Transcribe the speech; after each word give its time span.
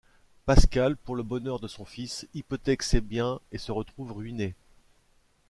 Pascal, 0.47 0.97
pour 0.97 1.15
le 1.15 1.21
bonheur 1.21 1.59
de 1.59 1.67
son 1.67 1.85
fils, 1.85 2.25
hypothèque 2.33 2.81
ses 2.81 3.01
biens 3.01 3.39
et 3.51 3.59
se 3.59 3.71
retrouve 3.71 4.11
ruinée. 4.13 4.55